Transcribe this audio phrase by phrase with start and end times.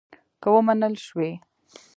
[0.41, 1.31] که ومنل شوې.